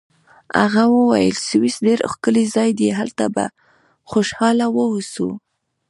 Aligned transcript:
هغې 0.59 0.85
وویل: 0.95 1.35
سویس 1.47 1.75
ډېر 1.87 1.99
ښکلی 2.11 2.45
ځای 2.55 2.69
دی، 2.79 2.89
هلته 2.99 3.25
به 3.35 3.45
خوشحاله 4.11 4.65
واوسو. 4.75 5.29